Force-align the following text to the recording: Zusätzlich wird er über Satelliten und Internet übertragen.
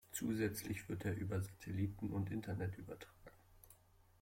Zusätzlich 0.11 0.89
wird 0.89 1.05
er 1.05 1.13
über 1.15 1.39
Satelliten 1.39 2.09
und 2.09 2.31
Internet 2.31 2.75
übertragen. 2.75 3.29